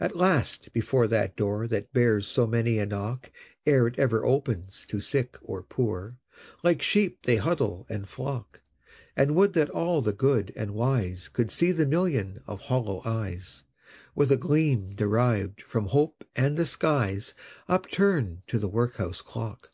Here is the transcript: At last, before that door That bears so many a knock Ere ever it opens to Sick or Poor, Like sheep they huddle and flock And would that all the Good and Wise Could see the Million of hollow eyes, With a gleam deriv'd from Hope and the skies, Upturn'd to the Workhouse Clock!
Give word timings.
At 0.00 0.16
last, 0.16 0.72
before 0.72 1.06
that 1.08 1.36
door 1.36 1.66
That 1.66 1.92
bears 1.92 2.26
so 2.26 2.46
many 2.46 2.78
a 2.78 2.86
knock 2.86 3.30
Ere 3.66 3.92
ever 3.98 4.24
it 4.24 4.26
opens 4.26 4.86
to 4.88 5.00
Sick 5.00 5.36
or 5.42 5.62
Poor, 5.62 6.16
Like 6.62 6.80
sheep 6.80 7.18
they 7.26 7.36
huddle 7.36 7.84
and 7.90 8.08
flock 8.08 8.62
And 9.14 9.34
would 9.34 9.52
that 9.52 9.68
all 9.68 10.00
the 10.00 10.14
Good 10.14 10.50
and 10.56 10.70
Wise 10.70 11.28
Could 11.28 11.50
see 11.50 11.72
the 11.72 11.84
Million 11.84 12.42
of 12.46 12.58
hollow 12.58 13.02
eyes, 13.04 13.64
With 14.14 14.32
a 14.32 14.38
gleam 14.38 14.94
deriv'd 14.94 15.60
from 15.60 15.88
Hope 15.88 16.24
and 16.34 16.56
the 16.56 16.64
skies, 16.64 17.34
Upturn'd 17.68 18.40
to 18.46 18.58
the 18.58 18.66
Workhouse 18.70 19.20
Clock! 19.20 19.68